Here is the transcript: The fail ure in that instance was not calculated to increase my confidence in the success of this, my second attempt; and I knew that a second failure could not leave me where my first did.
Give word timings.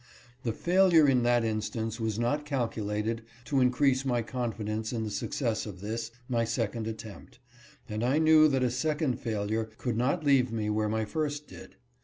The 0.41 0.51
fail 0.51 0.91
ure 0.93 1.07
in 1.07 1.21
that 1.21 1.43
instance 1.43 1.99
was 1.99 2.17
not 2.17 2.43
calculated 2.43 3.21
to 3.45 3.59
increase 3.61 4.03
my 4.03 4.23
confidence 4.23 4.91
in 4.91 5.03
the 5.03 5.11
success 5.11 5.67
of 5.67 5.79
this, 5.79 6.09
my 6.27 6.43
second 6.43 6.87
attempt; 6.87 7.37
and 7.87 8.03
I 8.03 8.17
knew 8.17 8.47
that 8.47 8.63
a 8.63 8.71
second 8.71 9.19
failure 9.19 9.63
could 9.77 9.97
not 9.97 10.23
leave 10.23 10.51
me 10.51 10.71
where 10.71 10.89
my 10.89 11.05
first 11.05 11.45
did. 11.47 11.75